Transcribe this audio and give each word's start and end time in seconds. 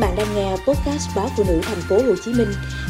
bạn 0.00 0.14
đang 0.16 0.34
nghe 0.34 0.50
podcast 0.50 1.16
báo 1.16 1.28
phụ 1.36 1.44
nữ 1.48 1.60
thành 1.62 1.80
phố 1.88 1.96
Hồ 1.96 2.14
Chí 2.24 2.32
Minh 2.34 2.48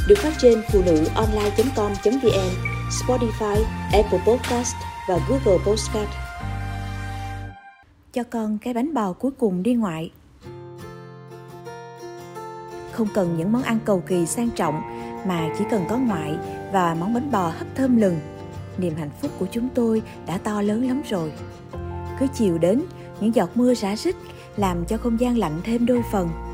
được 0.09 0.19
phát 0.19 0.33
trên 0.39 0.63
phụ 0.73 0.83
nữ 0.87 1.05
online.com.vn, 1.15 2.51
Spotify, 2.91 3.63
Apple 3.93 4.21
Podcast 4.27 4.75
và 5.09 5.19
Google 5.29 5.65
Podcast. 5.67 6.09
Cho 8.13 8.23
con 8.31 8.59
cái 8.59 8.75
bánh 8.75 8.95
bò 8.95 9.13
cuối 9.13 9.31
cùng 9.39 9.63
đi 9.63 9.75
ngoại. 9.75 10.11
Không 12.93 13.09
cần 13.15 13.37
những 13.37 13.53
món 13.53 13.63
ăn 13.63 13.79
cầu 13.85 14.03
kỳ 14.07 14.27
sang 14.27 14.51
trọng 14.51 14.83
mà 15.27 15.55
chỉ 15.59 15.65
cần 15.71 15.85
có 15.89 15.97
ngoại 15.97 16.37
và 16.73 16.97
món 17.01 17.15
bánh 17.15 17.31
bò 17.31 17.53
hấp 17.59 17.67
thơm 17.75 17.97
lừng. 17.97 18.21
Niềm 18.79 18.95
hạnh 18.99 19.11
phúc 19.23 19.31
của 19.39 19.47
chúng 19.53 19.69
tôi 19.75 20.03
đã 20.27 20.39
to 20.39 20.63
lớn 20.63 20.89
lắm 20.89 21.03
rồi. 21.09 21.33
Cứ 22.21 22.27
chiều 22.35 22.59
đến, 22.59 22.83
những 23.21 23.35
giọt 23.35 23.51
mưa 23.55 23.75
rã 23.75 23.97
rít 23.97 24.17
làm 24.57 24.85
cho 24.85 24.97
không 24.97 25.21
gian 25.21 25.39
lạnh 25.39 25.61
thêm 25.65 25.87
đôi 25.87 26.03
phần 26.13 26.50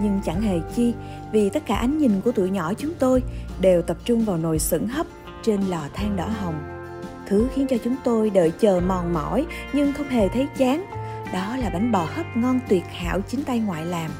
nhưng 0.00 0.20
chẳng 0.24 0.40
hề 0.40 0.60
chi, 0.76 0.94
vì 1.32 1.50
tất 1.50 1.66
cả 1.66 1.76
ánh 1.76 1.98
nhìn 1.98 2.20
của 2.20 2.32
tụi 2.32 2.50
nhỏ 2.50 2.72
chúng 2.74 2.92
tôi 2.98 3.22
đều 3.60 3.82
tập 3.82 3.96
trung 4.04 4.24
vào 4.24 4.36
nồi 4.36 4.58
sửng 4.58 4.88
hấp 4.88 5.06
trên 5.42 5.60
lò 5.60 5.82
than 5.94 6.16
đỏ 6.16 6.26
hồng. 6.40 6.54
Thứ 7.26 7.48
khiến 7.54 7.66
cho 7.66 7.76
chúng 7.84 7.96
tôi 8.04 8.30
đợi 8.30 8.52
chờ 8.60 8.80
mòn 8.86 9.12
mỏi 9.12 9.46
nhưng 9.72 9.92
không 9.92 10.08
hề 10.08 10.28
thấy 10.28 10.46
chán, 10.56 10.86
đó 11.32 11.56
là 11.56 11.70
bánh 11.70 11.92
bò 11.92 12.06
hấp 12.14 12.26
ngon 12.36 12.60
tuyệt 12.68 12.84
hảo 12.92 13.20
chính 13.20 13.44
tay 13.44 13.58
ngoại 13.58 13.86
làm. 13.86 14.10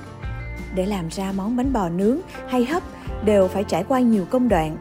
Để 0.75 0.87
làm 0.87 1.09
ra 1.09 1.33
món 1.33 1.57
bánh 1.57 1.73
bò 1.73 1.89
nướng 1.89 2.19
hay 2.49 2.65
hấp 2.65 2.83
đều 3.25 3.49
phải 3.49 3.65
trải 3.65 3.85
qua 3.85 4.01
nhiều 4.01 4.25
công 4.31 4.49
đoạn, 4.49 4.77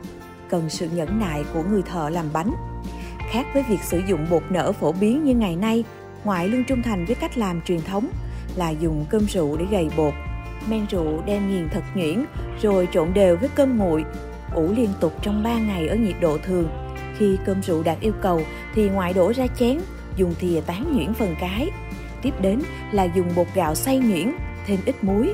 cần 0.50 0.70
sự 0.70 0.90
nhẫn 0.90 1.20
nại 1.20 1.44
của 1.54 1.64
người 1.64 1.82
thợ 1.82 2.10
làm 2.10 2.26
bánh. 2.34 2.52
Khác 3.32 3.46
với 3.54 3.64
việc 3.70 3.84
sử 3.84 4.02
dụng 4.08 4.28
bột 4.30 4.44
nở 4.50 4.72
phổ 4.72 4.92
biến 4.92 5.24
như 5.24 5.36
ngày 5.36 5.56
nay, 5.56 5.84
ngoại 6.24 6.48
luôn 6.48 6.64
trung 6.68 6.82
thành 6.82 7.06
với 7.06 7.16
cách 7.16 7.38
làm 7.38 7.62
truyền 7.62 7.82
thống 7.82 8.08
là 8.56 8.70
dùng 8.70 9.06
cơm 9.10 9.26
rượu 9.26 9.58
để 9.58 9.66
gầy 9.72 9.90
bột 9.98 10.14
men 10.70 10.86
rượu 10.90 11.22
đem 11.26 11.50
nghiền 11.50 11.70
thật 11.70 11.84
nhuyễn, 11.96 12.26
rồi 12.62 12.88
trộn 12.92 13.14
đều 13.14 13.38
với 13.38 13.50
cơm 13.56 13.78
nguội, 13.78 14.04
ủ 14.54 14.72
liên 14.76 14.90
tục 15.00 15.14
trong 15.22 15.44
3 15.44 15.60
ngày 15.60 15.88
ở 15.88 15.96
nhiệt 15.96 16.16
độ 16.22 16.38
thường. 16.38 16.70
Khi 17.18 17.38
cơm 17.46 17.64
rượu 17.64 17.84
đạt 17.84 18.00
yêu 18.00 18.14
cầu, 18.22 18.42
thì 18.76 18.90
ngoại 18.90 19.14
đổ 19.14 19.34
ra 19.34 19.48
chén, 19.48 19.80
dùng 20.16 20.34
thìa 20.40 20.62
tán 20.66 20.98
nhuyễn 20.98 21.14
phần 21.14 21.36
cái. 21.40 21.70
Tiếp 22.22 22.34
đến 22.42 22.62
là 22.92 23.04
dùng 23.04 23.30
bột 23.36 23.48
gạo 23.54 23.76
xay 23.76 23.98
nhuyễn, 23.98 24.32
thêm 24.66 24.80
ít 24.86 25.04
muối. 25.04 25.34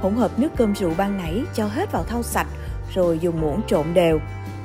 Hỗn 0.00 0.14
hợp 0.14 0.38
nước 0.38 0.48
cơm 0.56 0.74
rượu 0.74 0.92
ban 0.96 1.16
nãy 1.16 1.42
cho 1.54 1.66
hết 1.66 1.92
vào 1.92 2.04
thau 2.04 2.22
sạch, 2.22 2.46
rồi 2.94 3.18
dùng 3.18 3.40
muỗng 3.40 3.60
trộn 3.66 3.86
đều. 3.94 4.20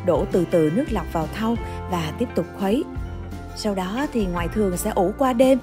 Đổ 0.06 0.26
từ 0.32 0.45
từ 0.52 0.72
nước 0.76 0.86
lọc 0.89 1.14
vào 1.14 1.28
thau 1.34 1.56
và 1.92 2.14
tiếp 2.20 2.30
tục 2.36 2.45
khuấy. 2.59 2.84
Sau 3.56 3.76
đó 3.76 4.08
thì 4.14 4.26
ngoại 4.26 4.48
thường 4.48 4.78
sẽ 4.78 4.92
ủ 4.95 5.14
qua 5.17 5.34
đêm 5.34 5.59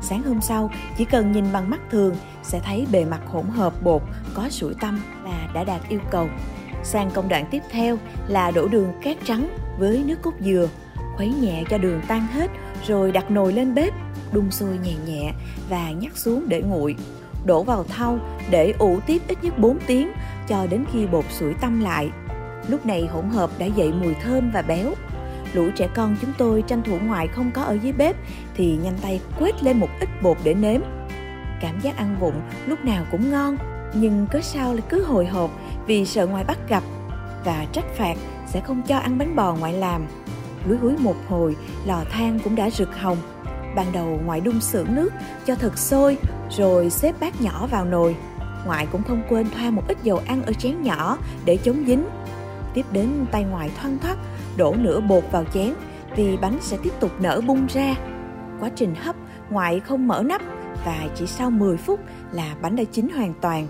sáng 0.00 0.22
hôm 0.22 0.40
sau, 0.40 0.70
chỉ 0.96 1.04
cần 1.04 1.32
nhìn 1.32 1.44
bằng 1.52 1.70
mắt 1.70 1.80
thường, 1.90 2.14
sẽ 2.42 2.60
thấy 2.60 2.86
bề 2.92 3.04
mặt 3.04 3.20
hỗn 3.26 3.46
hợp 3.46 3.82
bột 3.82 4.02
có 4.34 4.48
sủi 4.48 4.74
tăm 4.74 5.00
là 5.24 5.48
đã 5.54 5.64
đạt 5.64 5.80
yêu 5.88 6.00
cầu. 6.10 6.28
Sang 6.84 7.10
công 7.10 7.28
đoạn 7.28 7.46
tiếp 7.50 7.62
theo 7.70 7.96
là 8.28 8.50
đổ 8.50 8.68
đường 8.68 8.92
cát 9.02 9.16
trắng 9.24 9.56
với 9.78 10.04
nước 10.06 10.22
cốt 10.22 10.32
dừa, 10.40 10.68
khuấy 11.16 11.28
nhẹ 11.28 11.64
cho 11.70 11.78
đường 11.78 12.00
tan 12.08 12.26
hết, 12.32 12.50
rồi 12.86 13.12
đặt 13.12 13.30
nồi 13.30 13.52
lên 13.52 13.74
bếp, 13.74 13.92
đun 14.32 14.50
sôi 14.50 14.78
nhẹ 14.78 14.94
nhẹ 15.06 15.32
và 15.68 15.90
nhắc 15.90 16.16
xuống 16.16 16.44
để 16.48 16.62
nguội. 16.62 16.96
Đổ 17.46 17.62
vào 17.62 17.84
thau 17.84 18.18
để 18.50 18.74
ủ 18.78 19.00
tiếp 19.06 19.22
ít 19.28 19.38
nhất 19.42 19.58
4 19.58 19.78
tiếng 19.86 20.12
cho 20.48 20.66
đến 20.70 20.84
khi 20.92 21.06
bột 21.06 21.24
sủi 21.30 21.54
tăm 21.54 21.80
lại. 21.80 22.10
Lúc 22.68 22.86
này 22.86 23.06
hỗn 23.06 23.28
hợp 23.28 23.50
đã 23.58 23.66
dậy 23.66 23.92
mùi 23.92 24.14
thơm 24.14 24.50
và 24.50 24.62
béo 24.62 24.94
lũ 25.56 25.70
trẻ 25.76 25.88
con 25.94 26.16
chúng 26.20 26.32
tôi 26.38 26.64
tranh 26.66 26.82
thủ 26.82 26.98
ngoại 27.02 27.28
không 27.28 27.50
có 27.50 27.62
ở 27.62 27.78
dưới 27.82 27.92
bếp 27.92 28.16
thì 28.54 28.78
nhanh 28.82 28.98
tay 29.02 29.20
quét 29.38 29.62
lên 29.62 29.80
một 29.80 29.88
ít 30.00 30.08
bột 30.22 30.36
để 30.44 30.54
nếm. 30.54 30.80
Cảm 31.60 31.80
giác 31.80 31.96
ăn 31.96 32.16
vụng 32.20 32.40
lúc 32.66 32.84
nào 32.84 33.04
cũng 33.10 33.30
ngon, 33.30 33.56
nhưng 33.94 34.26
cớ 34.26 34.40
sao 34.40 34.72
lại 34.72 34.82
cứ 34.88 35.04
hồi 35.04 35.26
hộp 35.26 35.50
vì 35.86 36.04
sợ 36.04 36.26
ngoài 36.26 36.44
bắt 36.44 36.58
gặp 36.68 36.82
và 37.44 37.66
trách 37.72 37.84
phạt 37.96 38.16
sẽ 38.46 38.60
không 38.60 38.82
cho 38.82 38.96
ăn 38.98 39.18
bánh 39.18 39.36
bò 39.36 39.54
ngoại 39.54 39.72
làm. 39.72 40.06
Lúi 40.66 40.78
húi 40.78 40.96
một 40.98 41.16
hồi, 41.28 41.56
lò 41.86 42.04
than 42.10 42.38
cũng 42.38 42.56
đã 42.56 42.70
rực 42.70 42.96
hồng. 43.00 43.16
Ban 43.76 43.92
đầu 43.92 44.20
ngoại 44.24 44.40
đun 44.40 44.60
sưởng 44.60 44.94
nước 44.94 45.12
cho 45.46 45.54
thật 45.54 45.78
sôi, 45.78 46.16
rồi 46.50 46.90
xếp 46.90 47.14
bát 47.20 47.40
nhỏ 47.40 47.66
vào 47.70 47.84
nồi. 47.84 48.16
Ngoại 48.66 48.86
cũng 48.92 49.02
không 49.02 49.22
quên 49.28 49.46
thoa 49.50 49.70
một 49.70 49.82
ít 49.88 49.98
dầu 50.02 50.20
ăn 50.26 50.42
ở 50.42 50.52
chén 50.52 50.82
nhỏ 50.82 51.18
để 51.44 51.56
chống 51.56 51.84
dính. 51.86 52.04
Tiếp 52.74 52.86
đến 52.92 53.26
tay 53.30 53.44
ngoại 53.44 53.70
thoăn 53.80 53.98
thoắt 53.98 54.16
đổ 54.56 54.74
nửa 54.78 55.00
bột 55.00 55.24
vào 55.32 55.44
chén 55.44 55.74
vì 56.16 56.36
bánh 56.36 56.58
sẽ 56.60 56.76
tiếp 56.82 56.92
tục 57.00 57.10
nở 57.20 57.40
bung 57.46 57.66
ra 57.66 57.94
quá 58.60 58.70
trình 58.76 58.94
hấp 58.94 59.16
ngoại 59.50 59.80
không 59.80 60.08
mở 60.08 60.22
nắp 60.26 60.42
và 60.84 61.08
chỉ 61.14 61.26
sau 61.26 61.50
10 61.50 61.76
phút 61.76 62.00
là 62.32 62.54
bánh 62.62 62.76
đã 62.76 62.84
chín 62.92 63.08
hoàn 63.08 63.34
toàn. 63.40 63.66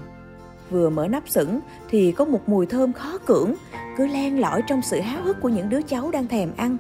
Vừa 0.71 0.91
mở 0.91 1.09
nắp 1.09 1.29
sửng 1.29 1.61
thì 1.91 2.13
có 2.13 2.25
một 2.25 2.49
mùi 2.49 2.67
thơm 2.67 2.93
khó 2.93 3.19
cưỡng, 3.19 3.55
cứ 3.97 4.07
len 4.07 4.41
lỏi 4.41 4.63
trong 4.67 4.83
sự 4.83 5.01
háo 5.01 5.23
hức 5.23 5.41
của 5.41 5.49
những 5.49 5.69
đứa 5.69 5.83
cháu 5.83 6.11
đang 6.11 6.29
thèm 6.29 6.51
ăn. 6.57 6.77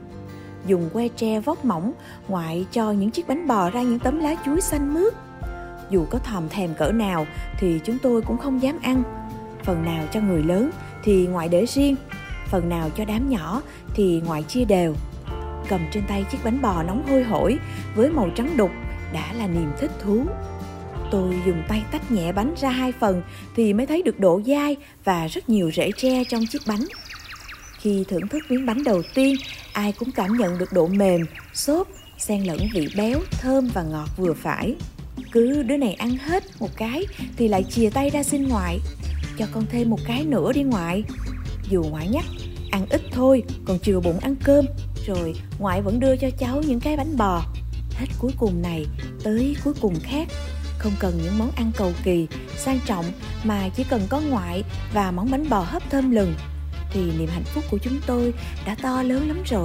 Dùng 0.66 0.91
que 0.93 1.09
tre 1.09 1.41
vót 1.41 1.65
mỏng, 1.65 1.93
ngoại 2.28 2.66
cho 2.72 2.93
những 2.93 3.11
chiếc 3.11 3.28
bánh 3.28 3.47
bò 3.47 3.71
ra 3.71 3.83
những 3.83 3.99
tấm 3.99 4.19
lá 4.19 4.34
chuối 4.45 4.61
xanh 4.61 4.95
mướt. 4.95 5.15
Dù 5.91 6.05
có 6.11 6.19
thòm 6.19 6.49
thèm 6.49 6.75
cỡ 6.75 6.93
nào 6.93 7.27
thì 7.59 7.81
chúng 7.84 7.99
tôi 8.03 8.22
cũng 8.22 8.39
không 8.39 8.62
dám 8.62 8.78
ăn. 8.83 9.03
Phần 9.62 9.84
nào 9.84 10.05
cho 10.12 10.21
người 10.21 10.43
lớn 10.43 10.71
thì 11.05 11.27
ngoại 11.27 11.49
để 11.49 11.65
riêng, 11.65 11.97
phần 12.51 12.69
nào 12.69 12.91
cho 12.97 13.05
đám 13.05 13.31
nhỏ 13.31 13.62
thì 13.95 14.23
ngoại 14.25 14.43
chia 14.43 14.65
đều. 14.65 14.95
Cầm 15.69 15.81
trên 15.93 16.03
tay 16.09 16.25
chiếc 16.31 16.39
bánh 16.45 16.62
bò 16.62 16.83
nóng 16.83 17.07
hôi 17.09 17.23
hổi 17.23 17.59
với 17.95 18.11
màu 18.11 18.31
trắng 18.37 18.57
đục 18.57 18.71
đã 19.12 19.33
là 19.33 19.47
niềm 19.47 19.71
thích 19.79 19.91
thú. 20.03 20.25
Tôi 21.11 21.34
dùng 21.47 21.62
tay 21.69 21.83
tách 21.93 22.11
nhẹ 22.11 22.33
bánh 22.33 22.55
ra 22.61 22.71
hai 22.71 22.93
phần 22.93 23.23
thì 23.57 23.73
mới 23.73 23.87
thấy 23.87 24.03
được 24.03 24.21
độ 24.21 24.41
dai 24.47 24.77
và 25.05 25.27
rất 25.27 25.49
nhiều 25.49 25.71
rễ 25.75 25.91
tre 25.97 26.25
trong 26.25 26.47
chiếc 26.47 26.62
bánh. 26.67 26.84
Khi 27.79 28.05
thưởng 28.09 28.29
thức 28.29 28.43
miếng 28.49 28.67
bánh 28.67 28.84
đầu 28.84 29.03
tiên, 29.15 29.37
ai 29.73 29.93
cũng 29.93 30.11
cảm 30.11 30.37
nhận 30.37 30.59
được 30.59 30.73
độ 30.73 30.87
mềm, 30.87 31.21
xốp, 31.55 31.89
xen 32.19 32.43
lẫn 32.45 32.59
vị 32.75 32.89
béo, 32.97 33.19
thơm 33.31 33.69
và 33.75 33.83
ngọt 33.83 34.09
vừa 34.17 34.33
phải. 34.33 34.75
Cứ 35.33 35.63
đứa 35.63 35.77
này 35.77 35.95
ăn 35.95 36.17
hết 36.17 36.45
một 36.61 36.71
cái 36.77 37.07
thì 37.37 37.49
lại 37.49 37.65
chìa 37.71 37.91
tay 37.91 38.11
ra 38.11 38.23
xin 38.23 38.49
ngoại. 38.49 38.78
Cho 39.39 39.47
con 39.53 39.67
thêm 39.71 39.91
một 39.91 39.99
cái 40.07 40.25
nữa 40.25 40.53
đi 40.53 40.63
ngoại 40.63 41.05
dù 41.69 41.82
ngoại 41.82 42.09
nhắc, 42.09 42.25
ăn 42.71 42.87
ít 42.91 43.03
thôi, 43.12 43.43
còn 43.65 43.78
chừa 43.78 44.00
bụng 44.00 44.19
ăn 44.19 44.37
cơm. 44.44 44.66
Rồi, 45.06 45.34
ngoại 45.59 45.82
vẫn 45.82 46.00
đưa 46.00 46.16
cho 46.16 46.31
cháu 46.38 46.62
những 46.66 46.81
cái 46.81 46.97
bánh 46.97 47.16
bò. 47.16 47.43
Hết 47.91 48.06
cuối 48.19 48.32
cùng 48.38 48.62
này, 48.62 48.87
tới 49.22 49.56
cuối 49.65 49.75
cùng 49.81 49.94
khác. 50.03 50.28
Không 50.78 50.93
cần 50.99 51.21
những 51.22 51.38
món 51.38 51.50
ăn 51.50 51.72
cầu 51.77 51.93
kỳ, 52.04 52.27
sang 52.56 52.81
trọng, 52.87 53.04
mà 53.44 53.69
chỉ 53.69 53.84
cần 53.84 54.03
có 54.09 54.21
ngoại 54.21 54.65
và 54.94 55.10
món 55.10 55.31
bánh 55.31 55.49
bò 55.49 55.60
hấp 55.60 55.91
thơm 55.91 56.10
lừng. 56.10 56.34
Thì 56.93 57.00
niềm 57.19 57.28
hạnh 57.28 57.44
phúc 57.44 57.65
của 57.71 57.78
chúng 57.78 58.00
tôi 58.06 58.34
đã 58.66 58.77
to 58.83 59.03
lớn 59.03 59.28
lắm 59.28 59.37
rồi. 59.37 59.47